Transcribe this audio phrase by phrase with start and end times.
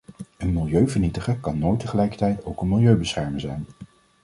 [0.37, 3.65] Een milieuvernietiger kan nooit tegelijkertijd ook een milieubeschermer zijn.